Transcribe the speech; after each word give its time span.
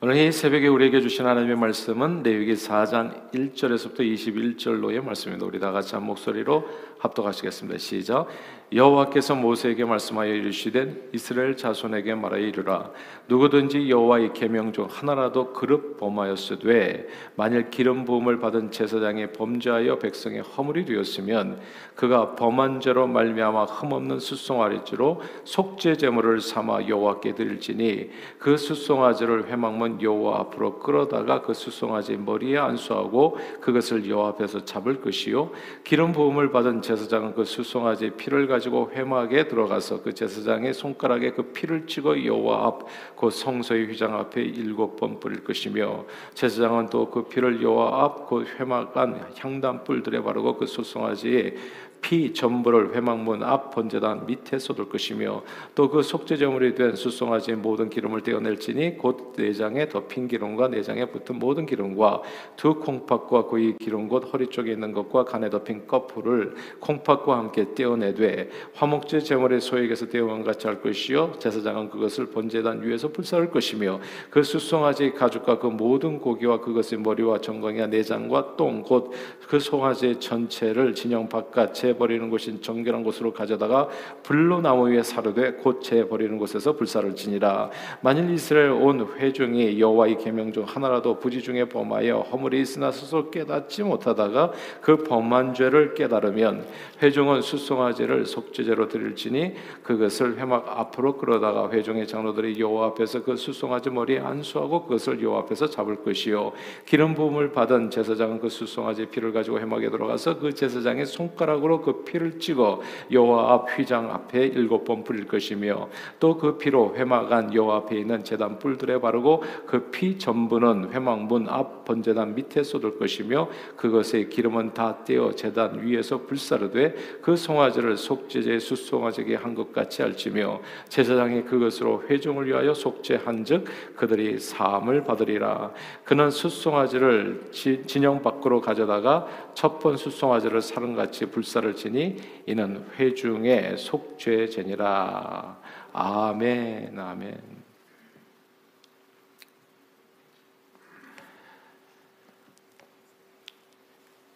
오늘 0.00 0.14
이 0.14 0.30
새벽에 0.30 0.68
우리에게 0.68 1.00
주신 1.00 1.26
하나님의 1.26 1.56
말씀은 1.56 2.22
레위기 2.22 2.52
4장 2.52 3.32
1절에서부터 3.32 3.98
21절로의 3.98 5.02
말씀입니다. 5.02 5.44
우리 5.44 5.58
다 5.58 5.72
같이 5.72 5.96
한 5.96 6.04
목소리로 6.04 6.68
합독하시겠습니다. 7.00 7.78
시작. 7.78 8.28
여호와께서 8.70 9.34
모세에게 9.34 9.86
말씀하여 9.86 10.30
이르시되 10.34 11.08
이스라엘 11.14 11.56
자손에게 11.56 12.14
말하여 12.14 12.42
이르라. 12.42 12.90
누구든지 13.26 13.88
여호와의 13.88 14.34
계명 14.34 14.72
중 14.72 14.86
하나라도 14.90 15.54
그릇 15.54 15.96
범하였으되 15.96 17.08
만일 17.34 17.70
기름 17.70 18.04
부음을 18.04 18.38
받은 18.40 18.70
제사장이 18.70 19.32
범죄하여 19.32 19.98
백성의 19.98 20.42
허물이 20.42 20.84
되었으면 20.84 21.60
그가 21.94 22.36
범한 22.36 22.80
죄로 22.80 23.06
말미암아 23.06 23.64
흠없는 23.64 24.20
수송아리지로 24.20 25.22
속죄 25.44 25.96
제물을 25.96 26.40
삼아 26.42 26.88
여호와께 26.88 27.34
드릴지니 27.34 28.10
그 28.38 28.58
수송아지를 28.58 29.48
회막문 29.48 30.02
여호와 30.02 30.40
앞으로 30.40 30.78
끌어다가 30.78 31.40
그 31.40 31.54
수송아지 31.54 32.16
머리에 32.18 32.58
안수하고 32.58 33.38
그것을 33.60 34.08
여호와 34.08 34.28
앞에서 34.30 34.66
잡을 34.66 35.00
것이요. 35.00 35.50
기름 35.84 36.12
부음을 36.12 36.52
받은 36.52 36.82
제사장은 36.82 37.34
그 37.34 37.44
수송아지 37.44 38.10
피를 38.10 38.46
가지고 38.46 38.57
회막에 38.66 39.48
들어가서 39.48 40.02
그 40.02 40.14
제사장의 40.14 40.74
손가락에 40.74 41.32
그 41.32 41.42
피를 41.52 41.86
찍어 41.86 42.24
여호와 42.24 42.66
앞그 42.66 43.30
성소의 43.30 43.86
휘장 43.86 44.14
앞에 44.16 44.42
일곱 44.42 44.96
번 44.96 45.20
뿌릴 45.20 45.44
것이며 45.44 46.04
제사장은 46.34 46.88
또 46.90 47.08
그 47.10 47.24
피를 47.24 47.62
여호와 47.62 48.04
앞그 48.04 48.44
회막 48.58 48.96
안 48.96 49.20
향단 49.38 49.84
뿔들에 49.84 50.22
바르고 50.22 50.56
그 50.56 50.66
수송아지에 50.66 51.54
피 52.00 52.32
전부를 52.32 52.94
회막문 52.94 53.42
앞 53.42 53.74
번제단 53.74 54.26
밑에 54.26 54.58
쏟을 54.58 54.88
것이며 54.88 55.42
또 55.74 55.88
그 55.88 56.02
속죄제물이 56.02 56.74
된 56.74 56.94
수송아지의 56.94 57.56
모든 57.56 57.88
기름을 57.88 58.22
떼어낼지니 58.22 58.98
곧 58.98 59.32
내장에 59.36 59.88
덮인 59.88 60.28
기름과 60.28 60.68
내장에 60.68 61.06
붙은 61.06 61.38
모든 61.38 61.64
기름과 61.64 62.22
두 62.56 62.74
콩팥과 62.74 63.46
그의 63.46 63.78
기름 63.78 64.06
곧 64.06 64.28
허리 64.32 64.48
쪽에 64.48 64.72
있는 64.72 64.92
것과 64.92 65.24
간에 65.24 65.48
덮인 65.48 65.86
거풀을 65.86 66.54
콩팥과 66.80 67.38
함께 67.38 67.74
떼어내되 67.74 68.50
화목제 68.74 69.20
제물의 69.20 69.60
소액에서 69.60 70.08
떼어온 70.08 70.44
같이 70.44 70.66
할 70.66 70.82
것이요 70.82 71.34
제사장은 71.38 71.88
그것을 71.88 72.26
번제단 72.26 72.82
위에서 72.82 73.08
불사할 73.08 73.50
것이며 73.50 74.00
그 74.30 74.42
수송아지 74.42 75.12
가죽과 75.12 75.58
그 75.58 75.68
모든 75.68 76.18
고기와 76.20 76.60
그것의 76.60 77.00
머리와 77.00 77.40
정강이와 77.40 77.86
내장과 77.86 78.56
똥 78.56 78.84
곧 78.84 79.10
그 79.48 79.58
송아지 79.58 80.20
전체를 80.20 80.94
진영 80.94 81.28
바깥에 81.28 81.87
버리는 81.96 82.28
곳인 82.30 82.60
정결한 82.60 83.02
곳으로 83.04 83.32
가져다가 83.32 83.88
불로 84.22 84.60
나무 84.60 84.88
위에 84.88 85.02
사르되 85.02 85.52
곧재 85.54 86.08
버리는 86.08 86.36
곳에서 86.38 86.74
불사를 86.74 87.14
지니라. 87.14 87.70
만일 88.00 88.30
이스라엘 88.30 88.70
온 88.70 89.06
회중이 89.16 89.80
여호와의 89.80 90.18
계명 90.18 90.52
중 90.52 90.64
하나라도 90.64 91.18
부지 91.18 91.42
중에 91.42 91.68
범하여 91.68 92.20
허물이 92.32 92.60
있으나 92.60 92.90
스스로 92.90 93.30
깨닫지 93.30 93.82
못하다가 93.82 94.52
그 94.80 95.04
범한 95.04 95.54
죄를 95.54 95.94
깨달으면 95.94 96.66
회중은 97.02 97.42
수송아지를 97.42 98.26
속죄제로 98.26 98.88
드릴지니 98.88 99.54
그것을 99.82 100.38
회막 100.38 100.66
앞으로 100.68 101.16
끌어다가 101.16 101.70
회중의 101.70 102.06
장로들이 102.06 102.60
여호와 102.60 102.88
앞에서 102.88 103.22
그 103.22 103.36
수송아지 103.36 103.90
머리에 103.90 104.18
안수하고 104.18 104.82
그것을 104.82 105.22
여호와 105.22 105.40
앞에서 105.40 105.68
잡을 105.68 105.96
것이요. 106.02 106.52
기름 106.86 107.14
부음을 107.14 107.52
받은 107.52 107.90
제사장은 107.90 108.40
그 108.40 108.48
수송아지 108.48 109.06
피를 109.06 109.32
가지고 109.32 109.58
회막에 109.60 109.90
들어가서 109.90 110.38
그 110.38 110.54
제사장의 110.54 111.06
손가락으로 111.06 111.77
그 111.82 112.04
피를 112.04 112.38
찍어 112.38 112.80
여호와 113.10 113.52
앞 113.52 113.78
휘장 113.78 114.10
앞에 114.10 114.46
일곱 114.46 114.84
번 114.84 115.04
뿌릴 115.04 115.26
것이며 115.26 115.88
또 116.20 116.38
그 116.38 116.56
피로 116.56 116.94
회막 116.94 117.32
안 117.32 117.52
여호와 117.52 117.76
앞에 117.78 117.96
있는 117.98 118.22
제단 118.22 118.58
뿔들에 118.58 119.00
바르고 119.00 119.42
그 119.66 119.90
피 119.90 120.18
전부는 120.18 120.92
회막문 120.92 121.48
앞 121.48 121.84
번제단 121.84 122.34
밑에 122.34 122.62
쏟을 122.62 122.98
것이며 122.98 123.48
그것의 123.76 124.28
기름은 124.28 124.74
다 124.74 124.98
떼어 125.04 125.32
제단 125.32 125.82
위에서 125.84 126.18
불사르되 126.26 126.94
그 127.22 127.34
송아지를 127.36 127.96
속죄제 127.96 128.58
수송아지게 128.58 129.34
한 129.34 129.58
것 129.58 129.72
같이 129.72 130.02
할지며 130.02 130.60
제사장이 130.88 131.42
그것으로 131.44 132.04
회중을 132.08 132.46
위하여 132.46 132.74
속죄한즉 132.74 133.64
그들이 133.96 134.38
사함을 134.38 135.04
받으리라. 135.04 135.72
그는 136.04 136.30
수송아지를 136.30 137.48
진영 137.50 138.22
밖으로 138.22 138.60
가져다가 138.60 139.26
첫번 139.54 139.96
수송아지를 139.96 140.60
사름같이 140.62 141.26
불사를 141.26 141.67
역사를 141.68 141.74
지니 141.74 142.16
이는 142.46 142.88
회중의 142.94 143.76
속죄제니라. 143.76 145.60
아멘, 145.92 146.98
아멘. 146.98 147.58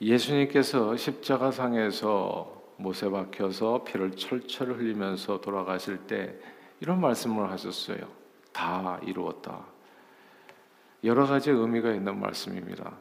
예수님께서 0.00 0.96
십자가상에서 0.96 2.60
못에 2.76 3.08
박혀서 3.08 3.84
피를 3.84 4.10
철철 4.12 4.72
흘리면서 4.72 5.40
돌아가실 5.40 6.06
때 6.06 6.34
이런 6.80 7.00
말씀을 7.00 7.50
하셨어요. 7.50 8.08
다 8.52 8.98
이루었다. 9.04 9.64
여러 11.04 11.26
가지 11.26 11.50
의미가 11.50 11.92
있는 11.92 12.18
말씀입니다. 12.18 12.96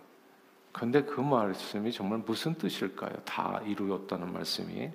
근데 0.72 1.04
그 1.04 1.20
말씀이 1.20 1.92
정말 1.92 2.20
무슨 2.20 2.56
뜻일까요? 2.56 3.12
다 3.26 3.62
이루었다는 3.66 4.32
말씀이 4.32 4.90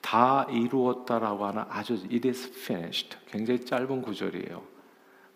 다 0.00 0.46
이루었다라고 0.50 1.46
하는 1.46 1.64
아주 1.68 1.94
it 2.10 2.28
is 2.28 2.50
finished 2.50 3.16
굉장히 3.26 3.64
짧은 3.64 4.02
구절이에요. 4.02 4.62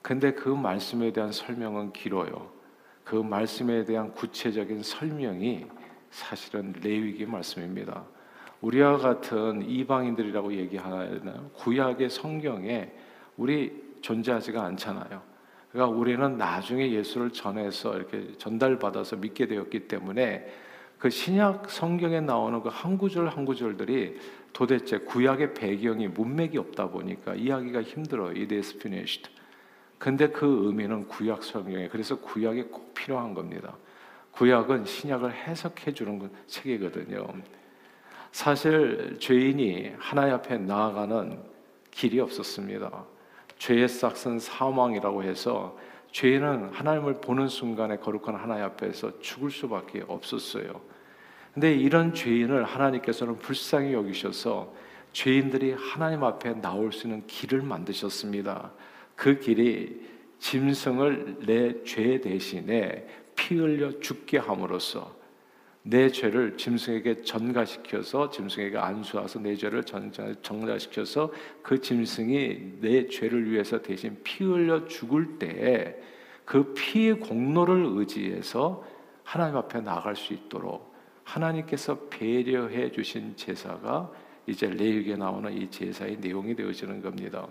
근데 0.03 0.33
그 0.33 0.49
말씀에 0.49 1.13
대한 1.13 1.33
설명은 1.33 1.93
길어요. 1.93 2.51
그 3.05 3.17
말씀에 3.17 3.85
대한 3.85 4.13
구체적인 4.13 4.83
설명이 4.83 5.67
사실은 6.11 6.75
레위기 6.83 7.25
말씀입니다. 7.27 8.05
우리와 8.61 8.99
같은 8.99 9.63
이방인들이라고 9.63 10.53
얘기하나요? 10.55 11.51
구약의 11.55 12.11
성경에 12.11 12.93
우리 13.37 13.97
존재하지가 14.01 14.63
않잖아요. 14.65 15.23
그러니까 15.73 15.97
우리는 15.97 16.39
나중에 16.39 16.91
예수를 16.93 17.31
전해서 17.31 17.97
이렇게 17.97 18.33
전달받아서 18.39 19.17
믿게 19.17 19.47
되었기 19.47 19.89
때문에 19.89 20.51
그 20.99 21.11
신약 21.11 21.71
성경에 21.71 22.21
나오는 22.21 22.61
그 22.63 22.69
한 22.69 22.99
구절 22.99 23.29
한 23.29 23.45
구절들이 23.45 24.19
도대체 24.53 24.99
구약의 24.99 25.55
배경이 25.55 26.09
문맥이 26.09 26.59
없다 26.59 26.89
보니까 26.89 27.35
이해하기가 27.35 27.83
힘들어요. 27.83 28.31
Finished. 28.31 29.31
근데 29.99 30.29
그 30.29 30.67
의미는 30.67 31.07
구약 31.07 31.43
성경에 31.43 31.89
그래서 31.89 32.17
구약이 32.17 32.65
꼭 32.65 32.95
필요한 32.95 33.35
겁니다. 33.35 33.77
구약은 34.33 34.85
신약을 34.85 35.33
해석해 35.33 35.93
주는 35.93 36.31
책이거든요. 36.47 37.27
사실 38.31 39.17
죄인이 39.19 39.95
하나님 39.99 40.35
앞에 40.35 40.59
나아가는 40.59 41.39
길이 41.91 42.21
없었습니다. 42.21 43.05
죄의 43.59 43.89
싹은 43.89 44.39
사망이라고 44.39 45.23
해서 45.23 45.77
죄는 46.13 46.71
하나님을 46.73 47.21
보는 47.21 47.49
순간에 47.49 47.97
거룩한 47.99 48.35
하나님 48.35 48.65
앞에서 48.65 49.21
죽을 49.21 49.51
수밖에 49.51 50.05
없었어요. 50.07 50.81
근데 51.53 51.75
이런 51.75 52.15
죄인을 52.15 52.65
하나님께서는 52.65 53.39
불쌍히 53.39 53.93
여기셔서 53.93 54.73
죄인들이 55.13 55.73
하나님 55.73 56.23
앞에 56.25 56.61
나올 56.61 56.93
수 56.93 57.07
있는 57.07 57.27
길을 57.27 57.63
만드셨습니다. 57.63 58.71
그 59.17 59.39
길이 59.41 60.07
짐승을 60.39 61.39
내 61.47 61.83
죄 61.85 62.21
대신에 62.21 63.07
피 63.35 63.57
흘려 63.57 63.99
죽게 64.01 64.39
함으로써 64.39 65.18
내 65.89 66.11
죄를 66.11 66.57
짐승에게 66.57 67.23
전가시켜서 67.23 68.31
짐승에게 68.31 68.77
안수하서 68.77 69.41
내 69.41 69.57
죄를 69.57 69.85
전가시켜서 70.43 71.33
그 71.63 71.81
짐승이 71.81 72.81
내 72.81 73.07
죄를 73.07 73.51
위해서 73.51 73.81
대신 73.81 74.19
피 74.23 74.45
흘려 74.45 74.87
죽을 74.87 75.39
때 75.39 75.99
그 76.49 76.73
피의 76.73 77.21
공로를 77.21 77.85
의지해서 77.91 78.83
하나님 79.23 79.59
앞에 79.59 79.83
나갈 79.83 80.17
수 80.17 80.33
있도록 80.33 80.95
하나님께서 81.23 82.09
배려해 82.09 82.91
주신 82.91 83.37
제사가 83.37 84.11
이제 84.47 84.67
레위기에 84.67 85.17
나오는 85.17 85.53
이 85.53 85.71
제사의 85.71 86.17
내용이 86.17 86.57
되어지는 86.57 87.03
겁니다. 87.03 87.47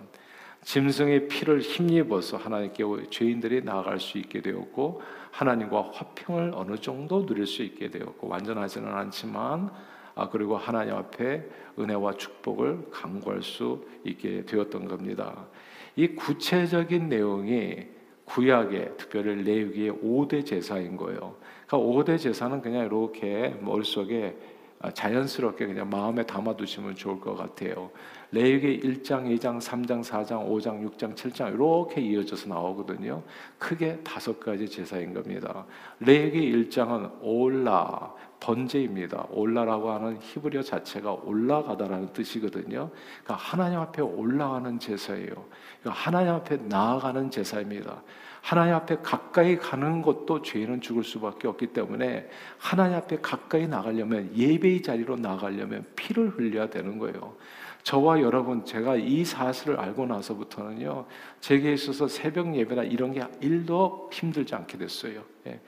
짐승의 0.67 1.29
피를 1.29 1.61
힘입어서 1.61 2.35
하나님께 2.35 2.83
죄인들이 3.09 3.63
나아갈 3.63 4.01
수 4.01 4.17
있게 4.17 4.41
되었고 4.41 5.01
하나님과 5.31 5.91
화평을 5.93 6.51
어느 6.53 6.75
정도 6.75 7.25
누릴 7.25 7.47
수 7.47 7.63
있게 7.63 7.89
되었고 7.89 8.27
완전하지는 8.27 8.93
않지만 8.93 9.71
아 10.13 10.27
그리고 10.27 10.57
하나님 10.57 10.95
앞에 10.95 11.45
은혜와 11.79 12.15
축복을 12.15 12.89
강구할 12.91 13.43
수 13.43 13.87
있게 14.03 14.43
되었던 14.43 14.89
겁니다. 14.89 15.47
이 15.95 16.09
구체적인 16.09 17.07
내용이 17.07 17.85
구약의 18.25 18.97
특별히 18.97 19.41
레위기의 19.43 19.93
5대 19.93 20.45
제사인 20.45 20.97
거예요. 20.97 21.37
그러니까 21.65 21.77
5대 21.77 22.19
제사는 22.19 22.61
그냥 22.61 22.85
이렇게 22.85 23.55
머릿속에 23.61 24.35
아, 24.35 24.56
자연스럽게 24.93 25.65
그냥 25.65 25.89
마음에 25.89 26.25
담아두시면 26.25 26.95
좋을 26.95 27.19
것 27.19 27.35
같아요. 27.35 27.89
레위기 28.31 28.79
1장, 28.81 29.25
2장, 29.25 29.59
3장, 29.59 30.03
4장, 30.03 30.47
5장, 30.47 30.87
6장, 30.87 31.15
7장 31.15 31.53
이렇게 31.53 32.01
이어져서 32.01 32.49
나오거든요. 32.49 33.23
크게 33.57 34.01
다섯 34.03 34.39
가지 34.39 34.69
제사인 34.69 35.13
겁니다. 35.13 35.65
레위기 35.99 36.51
1장은 36.51 37.19
올라 37.21 38.13
번제입니다. 38.39 39.27
올라라고 39.31 39.91
하는 39.91 40.17
히브리어 40.21 40.61
자체가 40.61 41.11
올라가다라는 41.23 42.13
뜻이거든요. 42.13 42.89
그러니까 43.23 43.35
하나님 43.35 43.79
앞에 43.79 44.01
올라가는 44.01 44.77
제사예요. 44.77 45.45
그러니까 45.81 45.91
하나님 45.91 46.33
앞에 46.33 46.57
나아가는 46.57 47.31
제사입니다. 47.31 48.03
하나님 48.47 48.75
앞에 48.75 48.99
가까이 49.03 49.57
가는 49.57 50.01
것도 50.01 50.41
죄는 50.41 50.79
죽을 50.79 51.03
수밖에 51.03 51.49
없기 51.49 51.67
때문에 51.73 52.29
하나님 52.57 52.95
앞에 52.95 53.17
가까이 53.21 53.67
나가려면 53.67 54.31
예배의 54.37 54.83
자리로 54.83 55.17
나가려면 55.17 55.85
피를 55.97 56.29
흘려야 56.29 56.69
되는 56.69 56.97
거예요. 56.97 57.35
저와 57.83 58.21
여러분 58.21 58.63
제가 58.63 58.95
이 58.95 59.25
사실을 59.25 59.77
알고 59.77 60.05
나서부터는요 60.05 61.07
제게 61.41 61.73
있어서 61.73 62.07
새벽 62.07 62.55
예배나 62.55 62.83
이런 62.83 63.11
게 63.11 63.21
일도 63.41 64.11
힘들지 64.13 64.55
않게 64.55 64.77
됐어요. 64.77 65.23
예. 65.47 65.59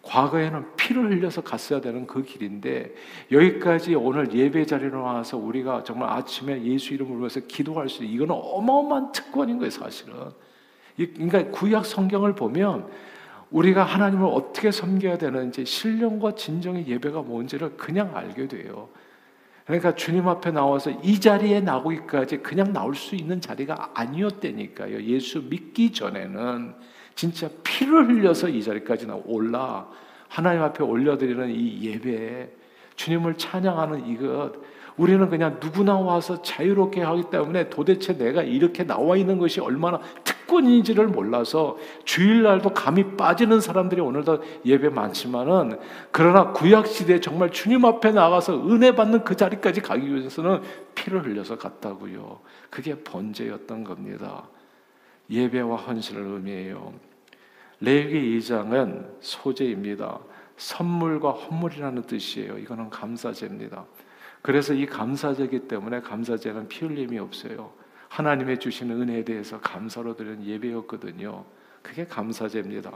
과거에는 0.00 0.74
피를 0.76 1.10
흘려서 1.10 1.42
갔어야 1.42 1.82
되는 1.82 2.06
그 2.06 2.22
길인데 2.22 2.94
여기까지 3.30 3.94
오늘 3.94 4.32
예배 4.32 4.64
자리로 4.64 5.02
나와서 5.02 5.36
우리가 5.36 5.84
정말 5.84 6.08
아침에 6.08 6.62
예수 6.62 6.94
이름을 6.94 7.10
부르면서 7.10 7.40
기도할 7.40 7.90
수 7.90 8.04
있는 8.04 8.16
이거는 8.16 8.34
어마어마한 8.42 9.12
특권인 9.12 9.58
거예요 9.58 9.70
사실은. 9.70 10.32
그러니까 10.96 11.50
구약 11.50 11.86
성경을 11.86 12.34
보면 12.34 12.86
우리가 13.50 13.84
하나님을 13.84 14.26
어떻게 14.26 14.70
섬겨야 14.70 15.18
되는지 15.18 15.64
신령과 15.64 16.34
진정의 16.34 16.86
예배가 16.88 17.22
뭔지를 17.22 17.76
그냥 17.76 18.16
알게 18.16 18.48
돼요. 18.48 18.88
그러니까 19.66 19.94
주님 19.94 20.26
앞에 20.26 20.50
나와서 20.50 20.90
이 21.02 21.20
자리에 21.20 21.60
나오기까지 21.60 22.38
그냥 22.38 22.72
나올 22.72 22.94
수 22.94 23.14
있는 23.14 23.40
자리가 23.40 23.92
아니었다니까요. 23.94 25.02
예수 25.04 25.42
믿기 25.42 25.92
전에는 25.92 26.74
진짜 27.14 27.48
피를 27.62 28.08
흘려서 28.08 28.48
이 28.48 28.62
자리까지 28.62 29.06
올라 29.26 29.86
하나님 30.28 30.62
앞에 30.62 30.82
올려드리는 30.82 31.50
이 31.50 31.82
예배, 31.82 32.50
주님을 32.96 33.36
찬양하는 33.36 34.06
이것, 34.08 34.52
우리는 34.96 35.28
그냥 35.28 35.58
누구나 35.60 35.96
와서 35.98 36.40
자유롭게 36.42 37.02
하기 37.02 37.24
때문에 37.30 37.68
도대체 37.68 38.16
내가 38.16 38.42
이렇게 38.42 38.84
나와 38.84 39.16
있는 39.16 39.38
것이 39.38 39.60
얼마나 39.60 40.00
특권인지를 40.52 41.08
몰라서 41.08 41.78
주일날도 42.04 42.70
감이 42.70 43.16
빠지는 43.16 43.60
사람들이 43.60 44.00
오늘도 44.00 44.42
예배 44.64 44.90
많지만은 44.90 45.78
그러나 46.10 46.52
구약 46.52 46.86
시대에 46.86 47.20
정말 47.20 47.50
주님 47.50 47.84
앞에 47.84 48.12
나가서 48.12 48.68
은혜 48.68 48.94
받는 48.94 49.24
그 49.24 49.34
자리까지 49.34 49.80
가기 49.80 50.14
위해서는 50.14 50.60
피를 50.94 51.24
흘려서 51.24 51.56
갔다고요. 51.56 52.40
그게 52.70 52.94
번제였던 53.02 53.84
겁니다. 53.84 54.48
예배와 55.30 55.76
헌신을 55.76 56.22
의미해요. 56.22 56.92
레위 57.80 58.38
2장은 58.38 59.06
소제입니다. 59.20 60.20
선물과 60.56 61.30
헌물이라는 61.30 62.02
뜻이에요. 62.02 62.58
이거는 62.58 62.90
감사제입니다. 62.90 63.86
그래서 64.42 64.74
이 64.74 64.86
감사제기 64.86 65.60
때문에 65.60 66.00
감사제는 66.00 66.68
피 66.68 66.84
흘림이 66.84 67.18
없어요. 67.18 67.81
하나님의 68.12 68.58
주시는 68.58 69.00
은혜에 69.00 69.24
대해서 69.24 69.58
감사로 69.60 70.14
드리는 70.14 70.44
예배였거든요. 70.44 71.44
그게 71.80 72.04
감사제입니다. 72.06 72.92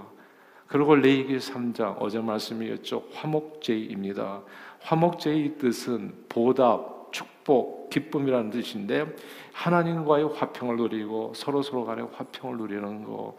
그리고 0.67 0.95
레이기 0.95 1.39
3장 1.39 1.97
어제 2.01 2.21
말씀이었죠. 2.21 3.03
화목제입니다. 3.15 4.43
화목제의 4.81 5.57
뜻은 5.57 6.27
보답, 6.29 7.11
축복, 7.13 7.89
기쁨이라는 7.89 8.51
뜻인데 8.51 9.07
하나님과의 9.55 10.35
화평을 10.35 10.77
누리고 10.77 11.33
서로 11.35 11.63
서로 11.63 11.87
간의 11.87 12.09
화평을 12.13 12.59
누리는 12.59 13.05
거 13.05 13.37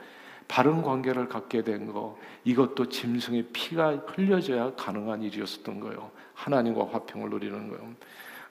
바른 0.47 0.81
관계를 0.81 1.27
갖게 1.27 1.61
된 1.61 1.91
거, 1.91 2.17
이것도 2.45 2.89
짐승의 2.89 3.49
피가 3.53 3.97
흘려져야 4.07 4.73
가능한 4.75 5.21
일이었었던 5.21 5.79
거예요. 5.81 6.09
하나님과 6.33 6.87
화평을 6.87 7.29
누리는 7.29 7.69
거예요. 7.69 7.93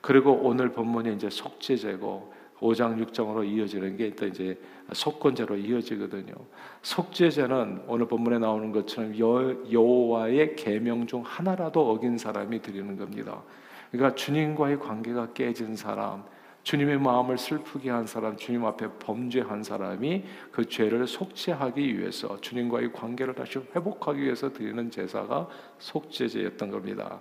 그리고 0.01 0.33
오늘 0.33 0.71
본문이 0.71 1.15
이제 1.15 1.29
속죄제고 1.29 2.36
5장 2.61 3.05
6장으로 3.05 3.47
이어지는 3.47 3.97
게또 3.97 4.27
이제 4.27 4.59
속건제로 4.93 5.57
이어지거든요. 5.57 6.35
속죄제는 6.83 7.83
오늘 7.87 8.07
본문에 8.07 8.39
나오는 8.39 8.73
것처럼 8.73 9.19
여호와의 9.19 10.57
계명 10.57 11.07
중 11.07 11.23
하나라도 11.25 11.91
어긴 11.91 12.17
사람이 12.17 12.63
드리는 12.63 12.97
겁니다. 12.97 13.43
그러니까 13.91 14.15
주님과의 14.15 14.79
관계가 14.79 15.33
깨진 15.33 15.77
사람, 15.77 16.25
주님의 16.63 16.99
마음을 16.99 17.39
슬프게 17.39 17.91
한 17.91 18.07
사람, 18.07 18.37
주님 18.37 18.65
앞에 18.65 18.89
범죄한 18.99 19.63
사람이 19.63 20.25
그 20.51 20.69
죄를 20.69 21.07
속죄하기 21.07 21.99
위해서 21.99 22.41
주님과의 22.41 22.93
관계를 22.93 23.35
다시 23.35 23.61
회복하기 23.75 24.21
위해서 24.21 24.53
드리는 24.53 24.91
제사가 24.91 25.49
속죄제였던 25.79 26.71
겁니다. 26.71 27.21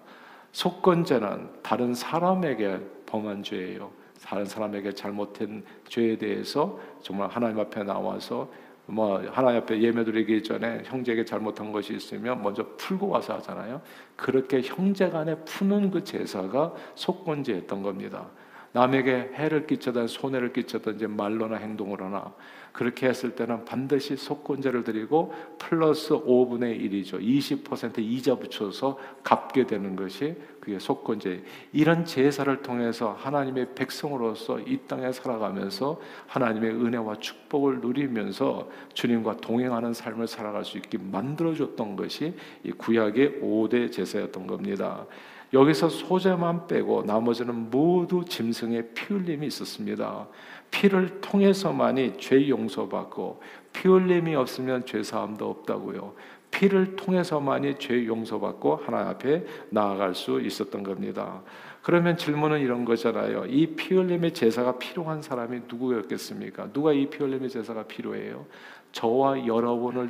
속건제는 0.51 1.61
다른 1.61 1.93
사람에게 1.93 2.79
범한 3.05 3.43
죄예요. 3.43 3.91
다른 4.23 4.45
사람에게 4.45 4.93
잘못한 4.93 5.63
죄에 5.87 6.17
대해서 6.17 6.79
정말 7.01 7.29
하나님 7.29 7.59
앞에 7.59 7.83
나와서 7.83 8.49
뭐 8.87 9.19
하나님 9.31 9.61
앞에 9.61 9.81
예매드리기 9.81 10.43
전에 10.43 10.83
형제에게 10.85 11.25
잘못한 11.25 11.71
것이 11.71 11.95
있으면 11.95 12.41
먼저 12.41 12.65
풀고 12.77 13.07
와서 13.09 13.35
하잖아요. 13.35 13.81
그렇게 14.15 14.61
형제간에 14.61 15.35
푸는 15.39 15.89
그 15.91 16.03
제사가 16.03 16.73
속건제였던 16.93 17.81
겁니다. 17.81 18.27
남에게 18.75 19.31
해를 19.35 19.67
끼쳐든 19.67 20.07
손해를 20.07 20.51
끼쳤든지 20.51 21.07
말로나 21.07 21.55
행동으로나 21.55 22.33
그렇게 22.73 23.07
했을 23.07 23.33
때는 23.33 23.63
반드시 23.63 24.17
속건제를 24.17 24.83
드리고 24.83 25.33
플러스 25.57 26.09
5분의 26.09 26.81
1이죠. 26.81 27.21
20% 27.21 27.99
이자 27.99 28.35
붙여서 28.35 28.99
갚게 29.23 29.65
되는 29.65 29.95
것이 29.95 30.35
그게 30.59 30.77
속건제. 30.77 31.45
이런 31.71 32.03
제사를 32.03 32.61
통해서 32.61 33.15
하나님의 33.17 33.75
백성으로서 33.75 34.59
이 34.59 34.77
땅에 34.89 35.09
살아가면서 35.13 36.01
하나님의 36.27 36.71
은혜와 36.71 37.19
축복을 37.19 37.79
누리면서 37.79 38.69
주님과 38.93 39.37
동행하는 39.37 39.93
삶을 39.93 40.27
살아갈 40.27 40.65
수 40.65 40.77
있게 40.77 40.97
만들어 40.97 41.55
줬던 41.55 41.95
것이 41.95 42.33
이 42.65 42.71
구약의 42.73 43.39
5대 43.41 43.89
제사였던 43.89 44.47
겁니다. 44.47 45.05
여기서 45.53 45.89
소재만 45.89 46.67
빼고 46.67 47.03
나머지는 47.03 47.69
모두 47.69 48.25
짐승의 48.25 48.89
피 48.93 49.13
흘림이 49.13 49.47
있었습니다. 49.47 50.27
피를 50.71 51.21
통해서만이 51.21 52.17
죄 52.17 52.49
용서받고 52.49 53.41
피 53.71 53.87
흘림이 53.87 54.35
없으면 54.35 54.85
죄 54.85 55.03
사함도 55.03 55.49
없다고요. 55.49 56.13
피를 56.51 56.95
통해서만이 56.95 57.75
죄 57.79 58.05
용서받고 58.05 58.77
하나님 58.85 59.09
앞에 59.09 59.45
나아갈 59.69 60.15
수 60.15 60.39
있었던 60.41 60.83
겁니다. 60.83 61.41
그러면 61.81 62.17
질문은 62.17 62.61
이런 62.61 62.83
거잖아요. 62.85 63.45
이 63.45 63.75
피 63.75 63.93
흘림의 63.93 64.33
제사가 64.33 64.77
필요한 64.79 65.21
사람이 65.21 65.61
누구였겠습니까? 65.69 66.71
누가 66.73 66.91
이 66.93 67.07
피 67.09 67.19
흘림의 67.19 67.49
제사가 67.49 67.83
필요해요? 67.83 68.45
저와 68.91 69.45
여러분을 69.45 70.09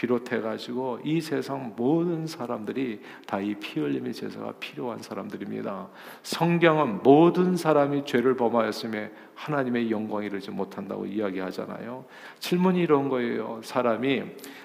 비롯해 0.00 0.40
가지고 0.40 0.98
이 1.04 1.20
세상 1.20 1.74
모든 1.76 2.26
사람들이 2.26 3.00
다 3.26 3.38
이 3.38 3.54
피 3.60 3.80
흘림의 3.80 4.14
제사가 4.14 4.52
필요한 4.58 4.98
사람들입니다. 5.02 5.88
성경은 6.22 7.02
모든 7.02 7.54
사람이 7.54 8.06
죄를 8.06 8.34
범하였음에 8.36 9.12
하나님의 9.40 9.90
영광 9.90 10.22
이르지 10.22 10.50
못한다고 10.50 11.06
이야기하잖아요. 11.06 12.04
질문이 12.40 12.80
이런 12.80 13.08
거예요. 13.08 13.60
사람이 13.64 14.22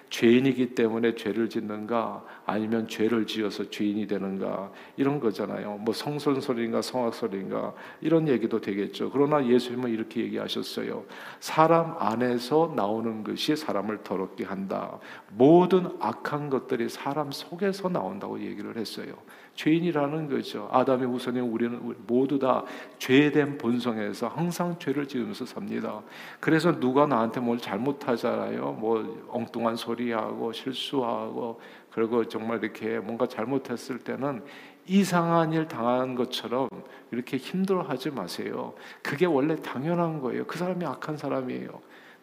죄인이기 0.10 0.76
때문에 0.76 1.16
죄를 1.16 1.50
짓는가 1.50 2.24
아니면 2.46 2.88
죄를 2.88 3.26
지어서 3.26 3.70
죄인이 3.70 4.06
되는가 4.06 4.72
이런 4.98 5.22
거잖아요. 5.22 5.78
뭐 5.78 5.94
성선설인가 5.94 6.82
성악설인가 6.82 7.74
이런 8.02 8.28
얘기도 8.28 8.60
되겠죠. 8.60 9.12
그러나 9.12 9.46
예수님은 9.46 9.92
이렇게 9.92 10.22
얘기하셨어요. 10.22 11.06
사람 11.40 11.96
안에서 11.98 12.74
나오는 12.76 13.24
것이 13.24 13.56
사람을 13.56 14.04
더럽게 14.04 14.44
한다. 14.44 15.00
모든 15.32 15.88
악한 16.02 16.50
것들이 16.50 16.90
사람 16.90 17.32
속에서 17.32 17.88
나온다고 17.88 18.42
얘기를 18.42 18.76
했어요. 18.76 19.16
죄인이라는 19.56 20.30
거죠. 20.30 20.70
아담의 20.72 21.08
후손인 21.08 21.42
우리는 21.44 21.96
모두 22.06 22.38
다 22.38 22.64
죄된 23.00 23.58
본성에서 23.58 24.28
항상 24.28 24.78
죄를 24.78 25.08
지으면서 25.08 25.46
삽니다. 25.46 26.02
그래서 26.40 26.78
누가 26.80 27.06
나한테 27.06 27.40
뭘 27.40 27.58
잘못하잖아요. 27.58 28.74
뭐 28.74 29.26
엉뚱한 29.30 29.76
소리하고 29.76 30.52
실수하고 30.52 31.60
그리고 31.92 32.28
정말 32.28 32.62
이렇게 32.62 33.00
뭔가 33.00 33.26
잘못했을 33.28 34.00
때는 34.00 34.44
이상한 34.88 35.54
일 35.54 35.68
당한 35.68 36.14
것처럼 36.16 36.70
이렇게 37.12 37.38
힘들어하지 37.38 38.12
마세요. 38.12 38.74
그게 39.02 39.26
원래 39.26 39.56
당연한 39.56 40.20
거예요. 40.20 40.46
그 40.46 40.58
사람이 40.58 40.86
악한 40.86 41.18
사람이에요. 41.18 41.70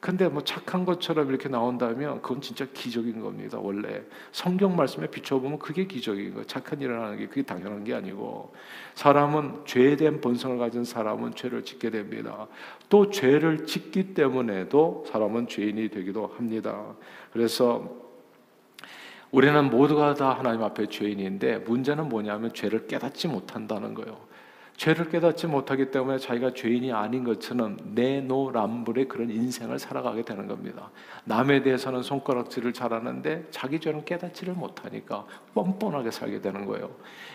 근데 0.03 0.29
뭐 0.29 0.43
착한 0.43 0.85
것처럼 0.85 1.29
이렇게 1.29 1.49
나온다면 1.49 2.23
그건 2.23 2.41
진짜 2.41 2.67
기적인 2.75 3.21
겁니다. 3.21 3.61
원래 3.61 4.03
성경 4.33 4.75
말씀에 4.75 5.07
비춰보면 5.07 5.61
그게 5.61 5.87
기적인 5.87 6.33
거예요. 6.33 6.45
착한 6.45 6.81
일을 6.81 7.01
하는 7.01 7.19
게 7.19 7.29
그게 7.29 7.43
당연한 7.43 7.85
게 7.85 7.95
아니고 7.95 8.53
사람은 8.97 9.61
죄된 9.65 10.21
본성을 10.21 10.59
가진 10.59 10.83
사람은 10.83 11.37
죄를 11.37 11.65
짓게 11.65 11.91
됩니다. 11.91 12.49
또 12.89 13.11
죄를 13.11 13.65
짓기 13.65 14.13
때문에도 14.15 15.05
사람은 15.07 15.47
죄인이 15.47 15.89
되기도 15.91 16.27
합니다. 16.37 16.97
그래서 17.33 17.89
우리는 19.31 19.71
모두가 19.71 20.15
다 20.15 20.37
하나님 20.37 20.65
앞에 20.65 20.87
죄인인데 20.87 21.59
문제는 21.59 22.09
뭐냐면 22.09 22.53
죄를 22.53 22.89
깨닫지 22.89 23.29
못한다는 23.29 23.95
거예요. 23.95 24.32
죄를 24.83 25.11
깨닫지 25.11 25.47
못하기 25.47 25.93
때문에 25.93 26.19
자기가 26.19 26.55
죄인이 26.55 26.93
아닌 26.93 27.23
것처럼 27.23 27.77
내노란불의 27.95 29.07
그런 29.07 29.31
인생을 29.31 29.79
살아가게 29.79 30.23
되는 30.23 30.49
겁니다. 30.49 30.91
남에 31.23 31.63
대해서는 31.63 32.03
손가락질을 32.03 32.73
잘하는데 32.73 33.47
자기 33.53 33.79
죄는 33.79 34.05
깨닫지를 34.05 34.55
못하니까 34.55 35.25
뻔뻔하게 35.55 36.11
살게 36.11 36.41
되는 36.41 36.67
거예요. 36.67 36.91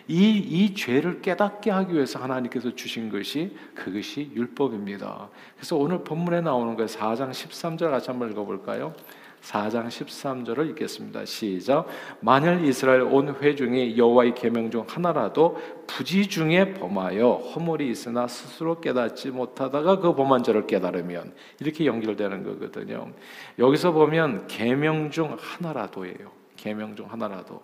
이, 0.09 0.39
이 0.39 0.75
죄를 0.75 1.21
깨닫게 1.21 1.71
하기 1.71 1.93
위해서 1.93 2.19
하나님께서 2.19 2.75
주신 2.75 3.09
것이 3.09 3.55
그것이 3.73 4.29
율법입니다. 4.35 5.29
그래서 5.55 5.77
오늘 5.77 6.03
본문에 6.03 6.41
나오는 6.41 6.75
거예요. 6.75 6.87
4장 6.87 7.31
13절 7.31 7.91
같이 7.91 8.09
한번 8.11 8.29
읽어볼까요? 8.29 8.93
4장 9.41 9.87
13절을 9.87 10.69
읽겠습니다. 10.71 11.25
시작. 11.25 11.87
만일 12.19 12.65
이스라엘 12.65 13.01
온 13.01 13.35
회중이 13.35 13.97
여호와의 13.97 14.35
계명 14.35 14.69
중 14.69 14.85
하나라도 14.87 15.57
부지 15.87 16.27
중에 16.27 16.73
범하여 16.73 17.31
허물이 17.31 17.89
있으나 17.89 18.27
스스로 18.27 18.81
깨닫지 18.81 19.29
못하다가 19.31 19.99
그 19.99 20.15
범한 20.15 20.43
죄를 20.43 20.67
깨달으면 20.67 21.33
이렇게 21.59 21.85
연결되는 21.85 22.43
거거든요. 22.43 23.11
여기서 23.57 23.91
보면 23.91 24.47
계명 24.47 25.11
중 25.11 25.37
하나라도예요. 25.39 26.31
계명 26.57 26.95
중 26.95 27.09
하나라도. 27.09 27.61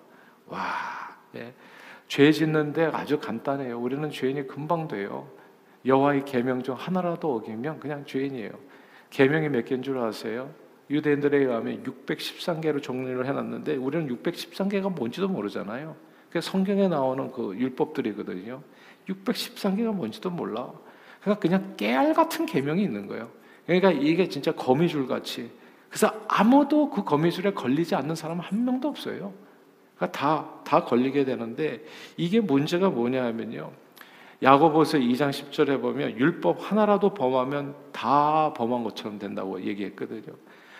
와. 0.48 0.62
예. 1.36 1.53
죄 2.08 2.32
짓는데 2.32 2.86
아주 2.94 3.20
간단해요. 3.20 3.80
우리는 3.80 4.10
죄인이 4.10 4.48
금방 4.48 4.88
돼요. 4.88 5.27
여호와의 5.86 6.25
계명 6.25 6.63
중 6.63 6.75
하나라도 6.75 7.36
어기면 7.36 7.80
그냥 7.80 8.06
죄인이에요. 8.06 8.51
계명이 9.10 9.50
몇 9.50 9.65
개인 9.65 9.82
줄 9.82 9.98
아세요? 9.98 10.50
유대인들에 10.90 11.38
의하면 11.38 11.84
613개로 11.84 12.82
정리를 12.82 13.25
해놨는데 13.25 13.75
우리는 13.78 14.08
613개가 14.16 14.94
뭔지도 14.94 15.28
모르잖아요. 15.28 15.96
그 16.30 16.42
성경에 16.42 16.88
나오는 16.88 17.32
그 17.32 17.56
율법들이거든요. 17.58 18.62
613개가 19.08 19.94
뭔지도 19.94 20.30
몰라. 20.30 20.72
그러니까 21.22 21.40
그냥 21.40 21.74
깨알 21.78 22.13
같은 22.13 22.46
계명이 22.46 22.84
있는 22.84 23.08
거예요. 23.08 23.30
그러니까 23.66 23.92
이게 23.92 24.28
진짜 24.28 24.52
거미줄 24.52 25.08
같이. 25.08 25.50
그래서 25.90 26.12
아무도 26.28 26.90
그 26.90 27.04
거미줄에 27.04 27.52
걸리지 27.54 27.96
않는 27.96 28.16
사람 28.16 28.40
한 28.40 28.66
명도 28.66 28.90
없어요. 28.90 29.34
그러니까 29.96 30.20
다, 30.20 30.50
다 30.63 30.84
걸리게 30.84 31.24
되는데 31.24 31.86
이게 32.18 32.40
문제가 32.40 32.90
뭐냐 32.90 33.24
하면요. 33.25 33.72
야고보서 34.42 34.98
2장 34.98 35.30
10절에 35.30 35.82
보면 35.82 36.18
율법 36.18 36.60
하나라도 36.60 37.13
범하면 37.13 37.75
다 37.94 38.52
범한 38.54 38.84
것처럼 38.84 39.18
된다고 39.18 39.62
얘기했거든요. 39.62 40.36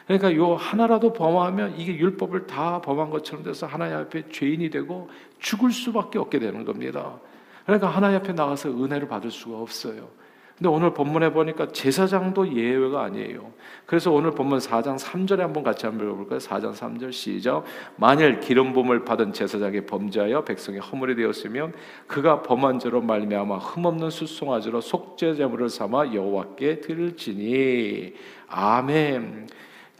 그러니까 0.06 0.36
요 0.36 0.56
하나라도 0.56 1.14
범하면 1.14 1.78
이게 1.78 1.96
율법을 1.96 2.48
다 2.48 2.82
범한 2.82 3.10
것처럼 3.10 3.44
돼서 3.44 3.66
하나님 3.66 3.98
앞에 3.98 4.30
죄인이 4.30 4.70
되고 4.70 5.10
죽을 5.40 5.72
수밖에 5.72 6.20
없게 6.20 6.40
되는 6.40 6.66
겁니다. 6.66 7.20
그러니까 7.66 7.88
하나님 7.88 8.18
앞에 8.18 8.34
나가서 8.34 8.70
은혜를 8.70 9.08
받을 9.08 9.32
수가 9.32 9.58
없어요. 9.58 10.10
근데 10.58 10.70
오늘 10.70 10.94
본문에 10.94 11.32
보니까 11.34 11.70
제사장도 11.72 12.56
예외가 12.56 13.04
아니에요. 13.04 13.52
그래서 13.88 14.12
오늘 14.12 14.32
본문 14.32 14.60
4장 14.60 15.00
3절에 15.00 15.40
한번 15.40 15.64
같이 15.64 15.88
한번 15.88 16.08
읽어볼까요? 16.08 16.38
4장 16.38 16.74
3절 16.74 17.12
시작. 17.12 17.64
만일 17.96 18.40
기름 18.40 18.72
부음을 18.72 19.04
받은 19.04 19.34
제사장이 19.34 19.82
범죄하여 19.86 20.44
백성의 20.44 20.80
허물이 20.80 21.16
되었으면 21.16 21.74
그가 22.06 22.44
범한 22.44 22.80
죄로 22.80 23.02
말미암아 23.02 23.58
흠없는 23.58 24.12
수송아지로 24.12 24.82
속죄 24.82 25.34
제물을 25.34 25.70
삼아 25.70 26.14
여호와께 26.14 26.82
드릴지니 26.82 28.14
아멘. 28.48 29.48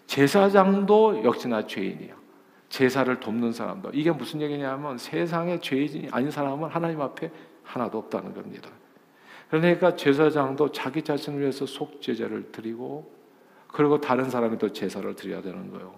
제사장도 0.08 1.24
역시나 1.24 1.66
죄인이에요. 1.68 2.16
제사를 2.70 3.20
돕는 3.20 3.52
사람도 3.54 3.92
이게 3.94 4.12
무슨 4.12 4.42
얘기냐면 4.42 4.98
세상에 4.98 5.60
죄인이 5.60 6.10
아닌 6.12 6.32
사람은 6.32 6.70
하나님 6.70 7.02
앞에 7.02 7.30
하나도 7.64 7.98
없다는 8.00 8.34
겁니다. 8.34 8.70
그러니까 9.50 9.96
제사장도 9.96 10.72
자기 10.72 11.04
자신을 11.04 11.40
위해서 11.40 11.66
속죄제를 11.66 12.52
드리고 12.52 13.12
그리고 13.68 14.02
다른 14.02 14.30
사람이 14.30 14.58
또 14.58 14.72
제사를 14.72 15.16
드려야 15.16 15.42
되는 15.42 15.72
거예요. 15.72 15.94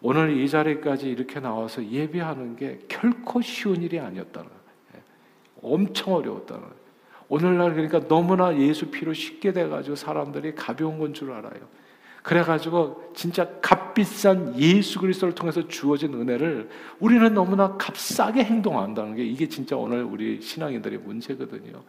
오늘 0.00 0.36
이 0.36 0.48
자리까지 0.48 1.08
이렇게 1.08 1.40
나와서 1.40 1.84
예배하는 1.84 2.56
게 2.56 2.80
결코 2.88 3.40
쉬운 3.40 3.82
일이 3.82 3.98
아니었다는 3.98 4.48
거예요. 4.48 4.58
엄청 5.62 6.14
어려웠다는 6.14 6.62
거예요. 6.62 6.78
오늘날 7.28 7.74
그러니까 7.74 8.00
너무나 8.08 8.56
예수 8.56 8.90
피로 8.90 9.12
쉽게 9.12 9.52
돼가지고 9.52 9.96
사람들이 9.96 10.54
가벼운 10.54 10.98
건 10.98 11.12
줄 11.12 11.32
알아요. 11.32 11.68
그래가지고 12.22 13.12
진짜 13.14 13.48
값비싼 13.60 14.58
예수 14.58 14.98
그리스도를 14.98 15.34
통해서 15.34 15.66
주어진 15.66 16.14
은혜를 16.14 16.68
우리는 16.98 17.32
너무나 17.32 17.76
값싸게 17.76 18.44
행동한다는 18.44 19.16
게 19.16 19.24
이게 19.24 19.48
진짜 19.48 19.76
오늘 19.76 20.02
우리 20.04 20.40
신앙인들의 20.40 20.98
문제거든요. 20.98 21.82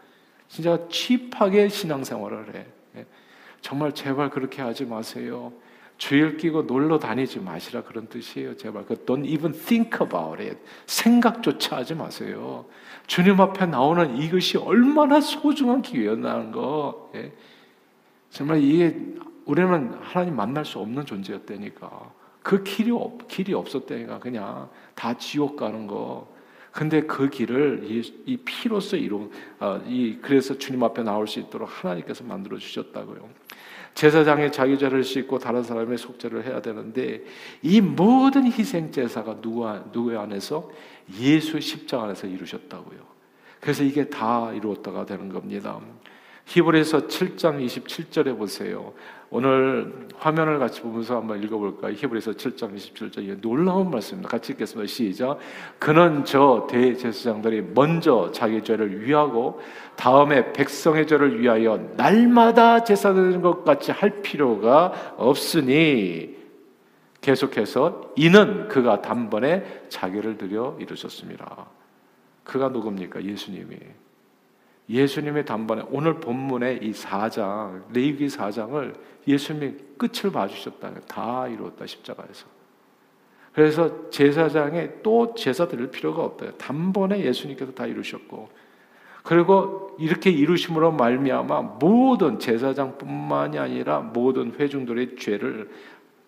진짜 0.47 0.79
칩하게 0.89 1.69
신앙생활을 1.69 2.55
해. 2.55 2.65
예. 2.97 3.05
정말 3.61 3.93
제발 3.93 4.29
그렇게 4.29 4.61
하지 4.61 4.85
마세요. 4.85 5.51
주일 5.97 6.37
끼고 6.37 6.61
놀러 6.63 6.97
다니지 6.97 7.39
마시라 7.39 7.83
그런 7.83 8.07
뜻이에요. 8.07 8.55
제발 8.55 8.85
그 8.85 8.95
don't 9.05 9.27
even 9.27 9.51
think 9.51 9.99
about 10.01 10.41
it. 10.41 10.57
생각조차 10.85 11.77
하지 11.77 11.93
마세요. 11.93 12.65
주님 13.05 13.39
앞에 13.41 13.65
나오는 13.65 14.15
이것이 14.15 14.57
얼마나 14.57 15.19
소중한 15.19 15.81
기회였다는 15.81 16.51
거. 16.51 17.11
예. 17.15 17.33
정말 18.29 18.63
이게 18.63 18.95
우리는 19.49 19.95
하나님 19.99 20.35
만날 20.35 20.63
수 20.63 20.77
없는 20.77 21.07
존재였다니까. 21.07 22.13
그 22.43 22.63
길이, 22.63 22.91
없, 22.91 23.27
길이 23.27 23.55
없었다니까. 23.55 24.19
그냥 24.19 24.69
다 24.93 25.17
지옥 25.17 25.55
가는 25.55 25.87
거. 25.87 26.31
근데 26.71 27.01
그 27.01 27.31
길을 27.31 27.81
이, 27.83 28.13
이 28.27 28.37
피로서 28.37 28.95
이룬, 28.95 29.31
어, 29.59 29.81
이, 29.87 30.19
그래서 30.21 30.55
주님 30.55 30.83
앞에 30.83 31.01
나올 31.01 31.27
수 31.27 31.39
있도록 31.39 31.67
하나님께서 31.67 32.23
만들어 32.25 32.59
주셨다고요. 32.59 33.27
제사장의 33.95 34.51
자기 34.51 34.77
죄를 34.77 35.03
씻고 35.03 35.39
다른 35.39 35.63
사람의 35.63 35.97
속죄를 35.97 36.45
해야 36.45 36.61
되는데 36.61 37.23
이 37.63 37.81
모든 37.81 38.45
희생 38.45 38.91
제사가 38.91 39.41
누구 39.41 39.67
누구 39.91 40.15
안에서 40.15 40.69
예수 41.19 41.59
십자가 41.59 42.03
안에서 42.03 42.27
이루셨다고요. 42.27 42.99
그래서 43.59 43.83
이게 43.83 44.09
다 44.09 44.53
이루었다가 44.53 45.07
되는 45.07 45.27
겁니다. 45.29 45.81
히브리서 46.49 47.07
7장 47.07 47.63
27절에 47.63 48.37
보세요. 48.37 48.93
오늘 49.31 50.07
화면을 50.17 50.57
같이 50.57 50.81
보면서 50.81 51.17
한번 51.17 51.41
읽어볼까요? 51.43 51.93
히브리서 51.93 52.31
7장 52.31 52.75
27절 52.75 53.41
놀라운 53.41 53.91
말씀입니다. 53.91 54.27
같이 54.29 54.53
읽겠습니다. 54.53 54.87
시작. 54.87 55.37
그는 55.77 56.25
저 56.25 56.67
대제사장들이 56.69 57.61
먼저 57.75 58.31
자기 58.31 58.63
죄를 58.63 59.05
위하고 59.05 59.61
다음에 59.95 60.51
백성의 60.53 61.05
죄를 61.05 61.39
위하여 61.39 61.77
날마다 61.95 62.83
제사 62.83 63.13
드리는 63.13 63.41
것 63.41 63.63
같이 63.63 63.91
할 63.91 64.21
필요가 64.21 65.13
없으니 65.17 66.35
계속해서 67.21 68.13
이는 68.15 68.67
그가 68.67 69.01
단번에 69.01 69.83
자기를 69.89 70.37
드려 70.37 70.75
이루셨습니다. 70.79 71.67
그가 72.43 72.69
누굽니까? 72.69 73.23
예수님이. 73.23 73.75
예수님의 74.89 75.45
단번에 75.45 75.83
오늘 75.91 76.15
본문의 76.15 76.79
이 76.81 76.91
4장 76.91 77.83
레위기 77.93 78.27
4장을 78.27 78.95
예수님이 79.27 79.75
끝을 79.97 80.31
봐주셨다. 80.31 80.91
다 81.07 81.47
이루었다 81.47 81.85
십자가에서. 81.85 82.47
그래서 83.53 84.09
제사장에 84.09 85.01
또 85.03 85.35
제사 85.35 85.67
드릴 85.67 85.91
필요가 85.91 86.23
없다. 86.23 86.51
단번에 86.57 87.23
예수님께서 87.23 87.71
다 87.73 87.85
이루셨고 87.85 88.49
그리고 89.23 89.95
이렇게 89.99 90.31
이루심으로 90.31 90.91
말미암아 90.93 91.61
모든 91.79 92.39
제사장뿐만이 92.39 93.59
아니라 93.59 93.99
모든 93.99 94.53
회중들의 94.57 95.17
죄를 95.17 95.69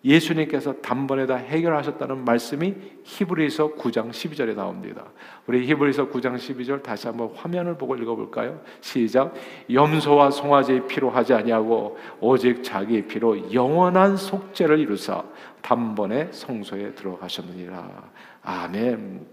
예수님께서 0.04 0.74
단번에 0.80 1.26
다 1.26 1.36
해결하셨다는 1.36 2.24
말씀이 2.24 2.74
히브리서 3.04 3.74
9장 3.74 4.10
12절에 4.10 4.54
나옵니다. 4.56 5.04
우리 5.46 5.64
히브리서 5.66 6.08
9장 6.08 6.34
12절 6.36 6.82
다시 6.82 7.06
한번 7.06 7.30
화면을 7.34 7.78
보고 7.78 7.94
읽어볼까요? 7.94 8.60
시작. 8.80 9.32
염소와 9.70 10.30
송아지의 10.30 10.88
피로 10.88 11.10
하지 11.10 11.34
아니하고 11.34 11.98
오직 12.20 12.64
자기의 12.64 13.06
피로 13.06 13.52
영원한 13.52 14.16
속죄를 14.16 14.80
이루사 14.80 15.22
단번에 15.62 16.30
성소에 16.32 16.94
들어가셨느니라. 16.94 18.10
아멘. 18.42 19.24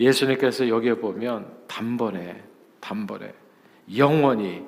예수님께서 0.00 0.68
여기에 0.68 0.94
보면 0.94 1.46
단번에 1.68 2.42
단번에 2.80 3.32
영원히 3.96 4.64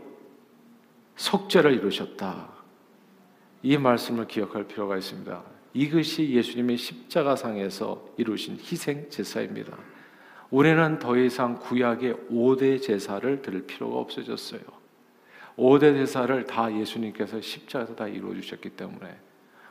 속죄를 1.16 1.73
이루셨다. 1.75 2.53
이 3.64 3.78
말씀을 3.78 4.26
기억할 4.28 4.64
필요가 4.64 4.99
있습니다. 4.99 5.42
이것이 5.73 6.28
예수님의 6.28 6.76
십자가상에서 6.76 8.11
이루신 8.18 8.59
희생 8.59 9.09
제사입니다. 9.09 9.75
우리는 10.50 10.99
더 10.99 11.16
이상 11.16 11.59
구약의 11.59 12.14
5대 12.30 12.83
제사를 12.83 13.40
드릴 13.40 13.66
필요가 13.66 13.97
없어졌어요. 14.00 14.61
5대 15.56 15.94
제사를 15.94 16.44
다 16.44 16.71
예수님께서 16.78 17.40
십자가에서 17.40 17.94
다 17.97 18.06
이루어 18.06 18.35
주셨기 18.35 18.68
때문에 18.68 19.16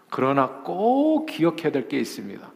그러나 0.10 0.48
꼭 0.64 1.28
기억해야 1.28 1.72
될 1.72 1.88
게 1.88 2.00
있습니다. 2.00 2.52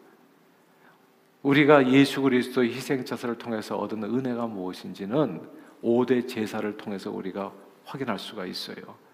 우리가 1.43 1.91
예수 1.91 2.23
그리스도의 2.23 2.73
희생 2.73 3.05
자사를 3.05 3.37
통해서 3.37 3.77
얻은 3.77 4.03
은혜가 4.03 4.47
무엇인지는 4.47 5.41
5대 5.83 6.27
제사를 6.27 6.75
통해서 6.77 7.11
우리가 7.11 7.53
확인할 7.85 8.17
수가 8.17 8.47
있어요. 8.47 9.06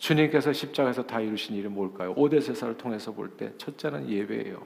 주님께서 0.00 0.52
십자가에서 0.52 1.02
다 1.02 1.20
이루신 1.20 1.54
일이 1.54 1.68
뭘까요? 1.68 2.14
5대 2.14 2.42
제사를 2.42 2.76
통해서 2.76 3.12
볼 3.12 3.36
때 3.36 3.52
첫째는 3.58 4.08
예배예요. 4.08 4.60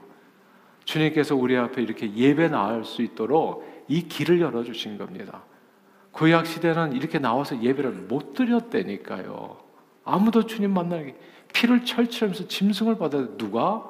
주님께서 0.85 1.35
우리 1.35 1.57
앞에 1.57 1.81
이렇게 1.81 2.11
예배 2.13 2.47
나올 2.47 2.85
수 2.85 3.01
있도록 3.01 3.65
이 3.87 4.07
길을 4.07 4.39
열어 4.39 4.63
주신 4.63 4.97
겁니다. 4.97 5.43
구약 6.11 6.45
시대는 6.47 6.93
이렇게 6.93 7.19
나와서 7.19 7.61
예배를 7.61 7.91
못 7.91 8.33
드렸다니까요. 8.33 9.57
아무도 10.05 10.45
주님 10.45 10.73
만나기 10.73 11.13
피를 11.53 11.83
철철하면서 11.83 12.47
짐승을 12.47 12.97
받아 12.97 13.35
누가 13.35 13.83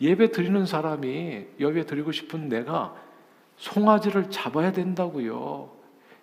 예배 0.00 0.30
드리는 0.30 0.64
사람이 0.64 1.46
예배 1.58 1.86
드리고 1.86 2.12
싶은 2.12 2.48
내가 2.48 2.94
송아지를 3.56 4.30
잡아야 4.30 4.70
된다고요. 4.70 5.72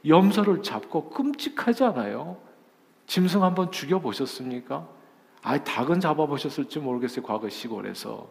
염소를 0.07 0.63
잡고 0.63 1.09
끔찍하지 1.09 1.83
않아요? 1.83 2.37
짐승 3.07 3.43
한번 3.43 3.71
죽여 3.71 3.99
보셨습니까? 3.99 4.87
아, 5.41 5.63
닭은 5.63 5.99
잡아 5.99 6.25
보셨을지 6.25 6.79
모르겠어요. 6.79 7.23
과거 7.23 7.47
시골에서 7.47 8.27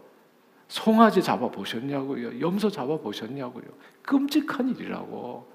송아지 0.69 1.23
잡아 1.23 1.49
보셨냐고요. 1.49 2.40
염소 2.40 2.69
잡아 2.71 2.97
보셨냐고요. 2.97 3.64
끔찍한 4.02 4.71
일이라고. 4.71 5.52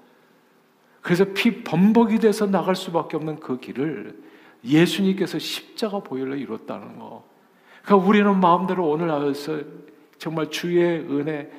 그래서 1.02 1.24
피 1.34 1.62
범벅이 1.62 2.18
돼서 2.18 2.46
나갈 2.46 2.76
수밖에 2.76 3.16
없는 3.16 3.40
그 3.40 3.58
길을 3.58 4.22
예수님께서 4.64 5.38
십자가 5.38 6.00
보혈로 6.00 6.36
이뤘다는 6.36 6.98
거. 6.98 7.24
그러니까 7.82 8.08
우리는 8.08 8.40
마음대로 8.40 8.88
오늘 8.88 9.10
알아서 9.10 9.60
정말 10.18 10.50
주의 10.50 11.00
은혜, 11.00 11.50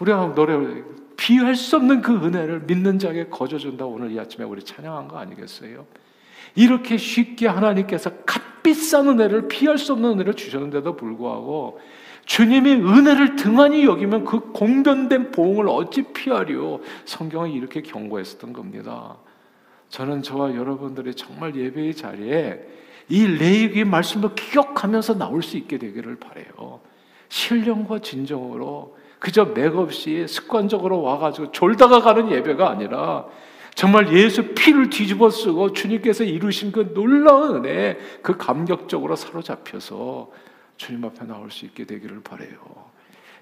우리가 0.00 0.34
노래 0.34 0.82
비할 1.16 1.54
수 1.54 1.76
없는 1.76 2.02
그 2.02 2.14
은혜를 2.14 2.60
믿는 2.60 2.98
자에게 2.98 3.28
거저준다 3.28 3.86
오늘 3.86 4.12
이 4.12 4.18
아침에 4.18 4.44
우리 4.44 4.62
찬양한 4.62 5.08
거 5.08 5.18
아니겠어요? 5.18 5.86
이렇게 6.56 6.96
쉽게 6.96 7.46
하나님께서 7.46 8.10
값비싼 8.26 9.08
은혜를 9.08 9.46
피할 9.48 9.78
수 9.78 9.92
없는 9.92 10.12
은혜를 10.12 10.34
주셨는데도 10.34 10.96
불구하고 10.96 11.78
주님이 12.24 12.72
은혜를 12.72 13.36
등한히 13.36 13.84
여기면 13.84 14.24
그 14.24 14.40
공변된 14.52 15.30
보응을 15.30 15.68
어찌 15.68 16.02
피하리요? 16.02 16.80
성경은 17.04 17.52
이렇게 17.52 17.82
경고했었던 17.82 18.52
겁니다. 18.52 19.16
저는 19.90 20.22
저와 20.22 20.56
여러분들이 20.56 21.14
정말 21.14 21.54
예배의 21.54 21.94
자리에 21.94 22.60
이 23.08 23.24
레이기 23.24 23.84
말씀을 23.84 24.34
기억하면서 24.34 25.18
나올 25.18 25.42
수 25.42 25.56
있게 25.56 25.78
되기를 25.78 26.16
바래요. 26.16 26.80
신령과 27.28 28.00
진정으로 28.00 28.96
그저 29.20 29.44
맥없이 29.44 30.26
습관적으로 30.26 31.02
와가지고 31.02 31.52
졸다가 31.52 32.00
가는 32.00 32.30
예배가 32.30 32.68
아니라 32.68 33.26
정말 33.76 34.10
예수 34.14 34.54
피를 34.54 34.88
뒤집어 34.88 35.28
쓰고 35.28 35.74
주님께서 35.74 36.24
이루신 36.24 36.72
그 36.72 36.94
놀라운 36.94 37.56
은혜 37.56 37.98
그 38.22 38.38
감격적으로 38.38 39.16
사로잡혀서 39.16 40.32
주님 40.78 41.04
앞에 41.04 41.26
나올 41.26 41.50
수 41.50 41.66
있게 41.66 41.84
되기를 41.84 42.22
바래요. 42.22 42.56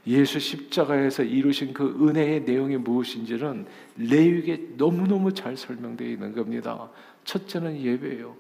예수 0.08 0.40
십자가에서 0.40 1.22
이루신 1.22 1.72
그 1.72 1.96
은혜의 2.00 2.42
내용이 2.42 2.76
무엇인지는 2.78 3.66
레위기에 3.96 4.70
너무너무 4.76 5.32
잘 5.32 5.56
설명되어 5.56 6.08
있는 6.08 6.34
겁니다. 6.34 6.90
첫째는 7.22 7.80
예배예요. 7.80 8.34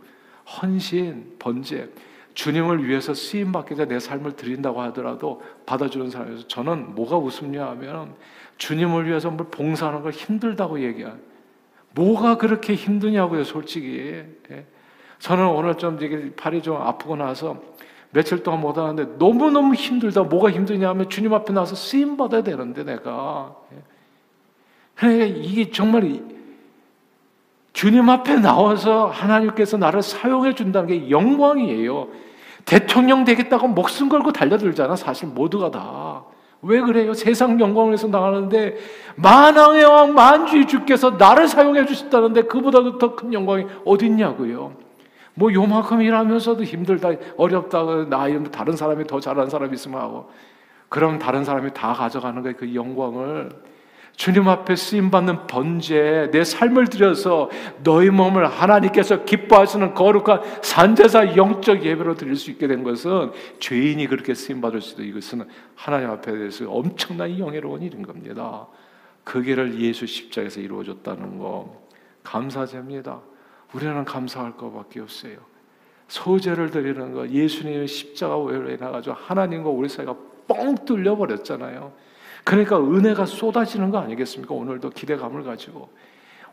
헌신, 0.60 1.36
번제. 1.38 1.92
주님을 2.34 2.88
위해서 2.88 3.14
쓰임 3.14 3.52
받기 3.52 3.74
위내 3.78 4.00
삶을 4.00 4.34
드린다고 4.34 4.82
하더라도 4.82 5.40
받아주는 5.64 6.10
사람에서 6.10 6.48
저는 6.48 6.96
뭐가 6.96 7.16
우습냐 7.18 7.64
하면 7.68 8.16
주님을 8.58 9.06
위해서 9.06 9.30
뭘 9.30 9.48
봉사하는 9.48 10.02
걸 10.02 10.10
힘들다고 10.10 10.82
얘기한 10.82 11.33
뭐가 11.94 12.36
그렇게 12.36 12.74
힘드냐고요, 12.74 13.44
솔직히. 13.44 14.24
예. 14.50 14.66
저는 15.18 15.46
오늘 15.46 15.76
좀 15.76 15.98
이게 16.02 16.34
팔이 16.34 16.62
좀 16.62 16.76
아프고 16.76 17.16
나서 17.16 17.60
며칠 18.10 18.42
동안 18.42 18.60
못 18.60 18.76
하는데 18.76 19.16
너무너무 19.18 19.74
힘들다. 19.74 20.24
뭐가 20.24 20.50
힘드냐 20.50 20.88
하면 20.90 21.08
주님 21.08 21.32
앞에 21.34 21.52
나서 21.52 21.74
쓰임 21.74 22.16
받아야 22.16 22.42
되는데 22.42 22.84
내가. 22.84 23.54
예. 23.72 23.78
그러니까 24.94 25.24
이게 25.24 25.70
정말 25.70 26.20
주님 27.72 28.08
앞에 28.08 28.36
나와서 28.36 29.06
하나님께서 29.06 29.76
나를 29.76 30.02
사용해 30.02 30.54
준다는 30.54 30.88
게 30.88 31.10
영광이에요. 31.10 32.08
대통령 32.64 33.24
되겠다고 33.24 33.68
목숨 33.68 34.08
걸고 34.08 34.32
달려들잖아. 34.32 34.96
사실 34.96 35.28
모두가 35.28 35.70
다. 35.70 36.24
왜 36.64 36.80
그래요? 36.80 37.12
세상 37.14 37.60
영광을 37.60 37.90
위해서 37.90 38.06
나가는데 38.08 38.76
만왕의 39.16 39.84
왕 39.84 40.14
만주의 40.14 40.66
주께서 40.66 41.10
나를 41.10 41.46
사용해 41.46 41.86
주셨다는데 41.86 42.42
그보다도 42.42 42.98
더큰 42.98 43.32
영광이 43.32 43.66
어딨냐고요. 43.84 44.72
뭐 45.34 45.52
요만큼 45.52 46.00
일하면서도 46.00 46.62
힘들다, 46.64 47.10
어렵다, 47.36 48.08
나이 48.08 48.42
다른 48.44 48.76
사람이 48.76 49.06
더 49.06 49.20
잘하는 49.20 49.50
사람이 49.50 49.74
있으면 49.74 50.00
하고 50.00 50.30
그럼 50.88 51.18
다른 51.18 51.44
사람이 51.44 51.74
다 51.74 51.92
가져가는 51.92 52.40
거예요. 52.40 52.56
그 52.56 52.74
영광을 52.74 53.50
주님 54.16 54.48
앞에 54.48 54.76
쓰임 54.76 55.10
받는 55.10 55.48
번제, 55.48 56.30
내 56.32 56.44
삶을 56.44 56.86
들여서 56.86 57.50
너희 57.82 58.10
몸을 58.10 58.46
하나님께서 58.46 59.24
기뻐하시는 59.24 59.94
거룩한 59.94 60.62
산제사 60.62 61.36
영적 61.36 61.84
예배로 61.84 62.14
드릴 62.14 62.36
수 62.36 62.50
있게 62.52 62.68
된 62.68 62.84
것은 62.84 63.32
죄인이 63.58 64.06
그렇게 64.06 64.34
쓰임 64.34 64.60
받을 64.60 64.80
수도 64.80 65.02
이것은 65.02 65.48
하나님 65.74 66.10
앞에 66.10 66.30
대해서 66.30 66.70
엄청난 66.70 67.36
영예로운 67.38 67.82
일인 67.82 68.02
겁니다. 68.02 68.68
그 69.24 69.42
길을 69.42 69.80
예수 69.80 70.06
십자에서 70.06 70.60
이루어졌다는 70.60 71.38
거 71.38 71.82
감사제입니다. 72.22 73.20
우리는 73.72 74.04
감사할 74.04 74.56
것밖에 74.56 75.00
없어요. 75.00 75.38
소재를 76.06 76.70
드리는 76.70 77.12
거 77.12 77.28
예수님의 77.28 77.88
십자가 77.88 78.36
오해로 78.36 78.68
인해 78.68 78.76
가지고 78.76 79.16
하나님과 79.16 79.70
우리 79.70 79.88
사이가 79.88 80.14
뻥 80.46 80.74
뚫려 80.84 81.16
버렸잖아요. 81.16 81.92
그러니까 82.44 82.78
은혜가 82.78 83.26
쏟아지는 83.26 83.90
거 83.90 83.98
아니겠습니까? 83.98 84.54
오늘도 84.54 84.90
기대감을 84.90 85.42
가지고. 85.42 85.88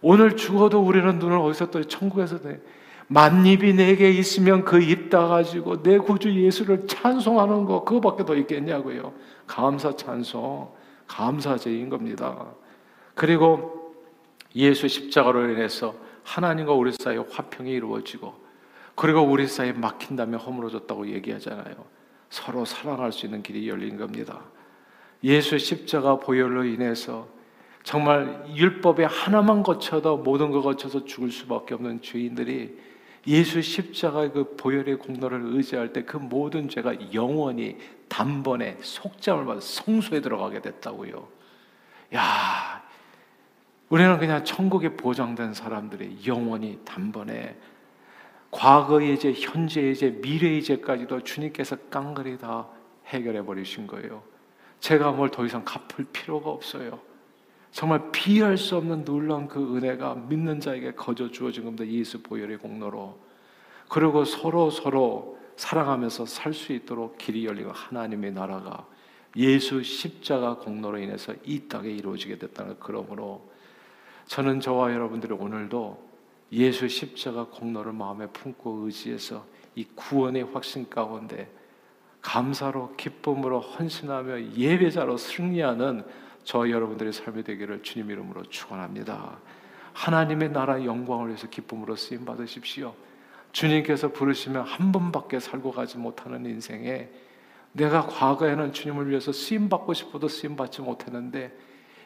오늘 0.01 0.35
죽어도 0.35 0.81
우리는 0.81 1.19
눈을 1.19 1.37
어디서 1.37 1.69
또 1.69 1.83
천국에서 1.83 2.41
내 2.41 2.59
만입이 3.07 3.73
내게 3.73 4.09
있으면 4.09 4.63
그입다 4.63 5.27
가지고 5.27 5.83
내 5.83 5.97
구주 5.97 6.33
예수를 6.33 6.87
찬송하는 6.87 7.65
거 7.65 7.83
그거밖에 7.83 8.25
더 8.25 8.35
있겠냐고요. 8.35 9.13
감사 9.45 9.95
찬송, 9.95 10.71
감사제인 11.07 11.89
겁니다. 11.89 12.45
그리고 13.13 13.93
예수 14.55 14.87
십자가로 14.87 15.49
인해서 15.49 15.93
하나님과 16.23 16.71
우리 16.73 16.93
사이에 16.93 17.23
화평이 17.29 17.69
이루어지고 17.69 18.33
그리고 18.95 19.21
우리 19.21 19.45
사이에 19.45 19.73
막힌다면 19.73 20.39
허물어졌다고 20.39 21.09
얘기하잖아요. 21.09 21.75
서로 22.29 22.63
사랑할 22.63 23.11
수 23.11 23.25
있는 23.25 23.43
길이 23.43 23.67
열린 23.67 23.97
겁니다. 23.97 24.41
예수 25.23 25.57
십자가 25.57 26.17
보혈로 26.17 26.65
인해서 26.65 27.27
정말 27.83 28.45
율법의 28.55 29.07
하나만 29.07 29.63
거쳐도 29.63 30.17
모든 30.17 30.51
걸 30.51 30.61
거쳐서 30.61 31.05
죽을 31.05 31.31
수밖에 31.31 31.73
없는 31.73 32.01
죄인들이 32.01 32.77
예수 33.27 33.61
십자가의 33.61 34.31
그 34.31 34.55
보혈의 34.55 34.97
공로를 34.97 35.41
의지할 35.43 35.93
때 35.93 36.03
그 36.03 36.17
모든 36.17 36.69
죄가 36.69 37.13
영원히 37.13 37.77
단번에 38.07 38.77
속잠을 38.81 39.45
받아 39.45 39.59
성소에 39.59 40.21
들어가게 40.21 40.61
됐다고요. 40.61 41.27
야, 42.15 42.83
우리는 43.89 44.17
그냥 44.17 44.43
천국에 44.43 44.95
보장된 44.95 45.53
사람들이 45.53 46.19
영원히 46.25 46.79
단번에 46.83 47.55
과거의 48.49 49.17
죄, 49.19 49.31
현재의 49.33 49.95
죄, 49.95 50.09
미래의 50.09 50.63
죄까지도 50.63 51.23
주님께서 51.23 51.77
깡그리 51.89 52.37
다 52.37 52.67
해결해 53.07 53.45
버리신 53.45 53.87
거예요. 53.87 54.30
제가 54.81 55.11
뭘 55.11 55.29
더 55.29 55.45
이상 55.45 55.63
갚을 55.63 56.05
필요가 56.11 56.49
없어요. 56.49 56.99
정말 57.71 58.11
비할 58.11 58.57
수 58.57 58.75
없는 58.75 59.05
놀라운 59.05 59.47
그 59.47 59.77
은혜가 59.77 60.15
믿는 60.15 60.59
자에게 60.59 60.93
거저 60.93 61.31
주어진 61.31 61.63
겁니다. 61.63 61.87
예수 61.87 62.21
보혈의 62.21 62.57
공로로. 62.57 63.17
그리고 63.87 64.25
서로 64.25 64.69
서로 64.69 65.37
사랑하면서 65.55 66.25
살 66.25 66.53
수 66.53 66.73
있도록 66.73 67.17
길이 67.17 67.45
열리고 67.45 67.71
하나님의 67.71 68.33
나라가 68.33 68.85
예수 69.37 69.83
십자가 69.83 70.57
공로로 70.57 70.97
인해서 70.97 71.33
이 71.45 71.67
땅에 71.69 71.89
이루어지게 71.89 72.37
됐다는 72.39 72.75
그러므로 72.79 73.49
저는 74.25 74.59
저와 74.59 74.91
여러분들이 74.93 75.33
오늘도 75.33 76.09
예수 76.53 76.89
십자가 76.89 77.45
공로를 77.45 77.93
마음에 77.93 78.27
품고 78.27 78.85
의지해서 78.85 79.45
이 79.75 79.85
구원의 79.95 80.43
확신 80.51 80.89
가운데 80.89 81.49
감사로 82.21 82.95
기쁨으로 82.97 83.59
헌신하며 83.59 84.53
예배자로 84.55 85.17
승리하는 85.17 86.03
저 86.43 86.69
여러분들의 86.69 87.13
삶이 87.13 87.43
되기를 87.43 87.83
주님 87.83 88.09
이름으로 88.09 88.43
축원합니다. 88.43 89.37
하나님의 89.93 90.51
나라 90.51 90.83
영광을 90.83 91.27
위해서 91.27 91.47
기쁨으로 91.47 91.95
쓰임 91.95 92.25
받으십시오. 92.25 92.93
주님께서 93.51 94.11
부르시면 94.11 94.63
한 94.63 94.91
번밖에 94.91 95.39
살고 95.39 95.71
가지 95.71 95.97
못하는 95.97 96.45
인생에 96.45 97.09
내가 97.73 98.05
과거에는 98.05 98.73
주님을 98.73 99.09
위해서 99.09 99.31
쓰임 99.31 99.69
받고 99.69 99.93
싶어도 99.93 100.27
쓰임 100.27 100.55
받지 100.55 100.81
못했는데 100.81 101.55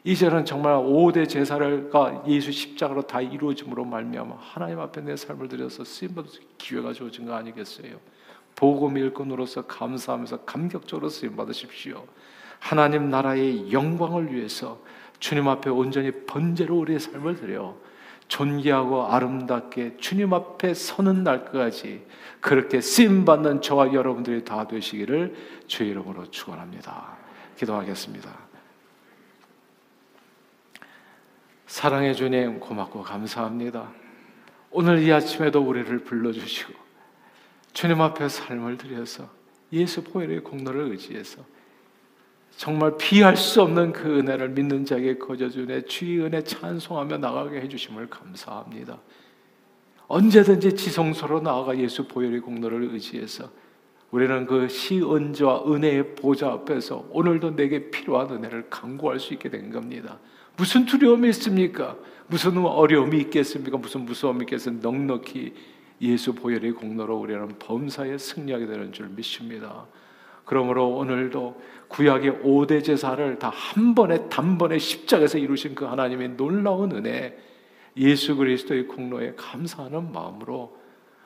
이제는 0.04 0.46
정말 0.46 0.76
5대 0.76 1.28
제사를가 1.28 2.24
예수 2.28 2.52
십자가로 2.52 3.04
다 3.04 3.22
이루어짐으로 3.22 3.86
말미암아 3.86 4.36
하나님 4.40 4.80
앞에 4.80 5.02
내 5.02 5.16
삶을 5.16 5.48
드려서 5.48 5.84
쓰임 5.84 6.14
받을 6.14 6.30
기회가 6.60 6.94
주어진 6.94 7.26
거 7.26 7.34
아니겠어요? 7.34 7.98
복음 8.56 8.98
일꾼으로서 8.98 9.64
감사하면서 9.68 10.42
감격적으로 10.42 11.10
쓰임 11.10 11.36
받으십시오. 11.36 12.06
하나님 12.60 13.10
나라의 13.10 13.72
영광을 13.72 14.34
위해서 14.34 14.82
주님 15.20 15.48
앞에 15.48 15.70
온전히 15.70 16.12
번제로 16.26 16.78
우리의 16.80 17.00
삶을 17.00 17.36
드려 17.36 17.76
존귀하고 18.28 19.08
아름답게 19.08 19.98
주님 19.98 20.34
앞에 20.34 20.74
서는 20.74 21.24
날까지 21.24 22.06
그렇게 22.40 22.82
쓰임 22.82 23.24
받는 23.26 23.62
저와 23.62 23.94
여러분들이 23.94 24.44
다 24.44 24.68
되시기를 24.68 25.36
주의 25.68 25.92
이름으로 25.92 26.30
축원합니다. 26.32 27.18
기도하겠습니다. 27.58 28.30
사랑해 31.68 32.14
주님 32.14 32.60
고맙고 32.60 33.04
감사합니다. 33.04 33.92
오늘 34.72 35.04
이 35.04 35.12
아침에도 35.12 35.62
우리를 35.62 36.00
불러주시고 36.00 36.85
주님 37.76 38.00
앞에 38.00 38.30
삶을 38.30 38.78
드려서 38.78 39.30
예수 39.74 40.02
보혈의 40.02 40.46
공로를 40.46 40.92
의지해서 40.92 41.44
정말 42.56 42.96
비할 42.98 43.36
수 43.36 43.62
없는 43.62 43.92
그 43.92 44.18
은혜를 44.18 44.50
믿는 44.52 44.86
자에게 44.86 45.18
거저주네 45.18 45.82
주의 45.82 46.22
은혜 46.22 46.42
찬송하며 46.42 47.18
나가게 47.18 47.60
해주심을 47.60 48.10
감사합니다. 48.10 49.02
언제든지 50.08 50.78
지성소로 50.78 51.42
나아가 51.42 51.78
예수 51.78 52.08
보혈의 52.08 52.40
공로를 52.40 52.94
의지해서 52.94 53.52
우리는 54.10 54.46
그 54.46 54.70
시은지와 54.70 55.66
은혜의 55.68 56.16
보좌 56.16 56.54
앞에서 56.54 57.10
오늘도 57.12 57.58
내게 57.58 57.92
필요한 57.92 58.30
은혜를 58.32 58.70
강구할 58.70 59.20
수 59.20 59.34
있게 59.34 59.50
된 59.50 59.70
겁니다. 59.70 60.20
무슨 60.56 60.86
두려움이 60.86 61.28
있습니까? 61.30 61.98
무슨 62.28 62.58
어려움이 62.58 63.18
있겠습니까? 63.18 63.78
무슨 63.78 64.06
무서움이 64.06 64.44
있겠습니까? 64.44 64.90
넉넉히 64.90 65.54
예수 66.02 66.34
보혈의 66.34 66.74
공로로 66.74 67.18
우리는 67.18 67.48
범사에 67.60 68.18
승리하게 68.18 68.66
되는 68.68 68.92
줄 68.92 69.08
믿습니다. 69.10 69.86
그러므로 70.44 70.90
오늘도 70.90 71.62
구약의 71.88 72.42
5대 72.44 72.84
제사를 72.84 73.40
다 73.40 73.50
한 73.50 73.96
번에 73.96 74.30
단번에 74.30 74.78
십자가에서 74.78 75.38
이루신 75.38 75.76
그 75.76 75.86
하나님의 75.86 76.30
놀라운 76.38 76.92
은혜 76.92 77.38
예수 77.98 78.36
그리스도의 78.36 78.88
공로에 78.88 79.34
감사하는 79.36 80.12
마음으로 80.12 80.78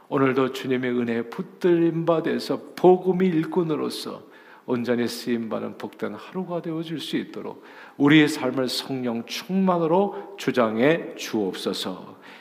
오늘도 0.08 0.54
주님의 0.54 0.92
은혜에 0.92 1.22
붙들림 1.24 2.06
받아서 2.06 2.62
복음의 2.76 3.28
일꾼으로서 3.30 4.24
온전히 4.66 5.08
쓰임 5.08 5.50
받는 5.50 5.78
복된 5.78 6.14
하루가 6.14 6.62
되어질 6.62 7.00
수 7.00 7.18
있도록 7.18 7.64
우리의 7.98 8.28
삶을 8.28 8.70
성령 8.70 9.26
충만으로 9.26 10.36
주장해 10.38 11.16
주옵소서. 11.16 12.18